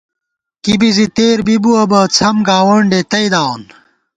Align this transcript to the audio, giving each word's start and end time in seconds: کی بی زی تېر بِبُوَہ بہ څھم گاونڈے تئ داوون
کی 0.63 0.73
بی 0.79 0.89
زی 0.95 1.05
تېر 1.15 1.37
بِبُوَہ 1.45 1.83
بہ 1.89 2.01
څھم 2.15 2.35
گاونڈے 2.47 3.01
تئ 3.11 3.25
داوون 3.33 3.61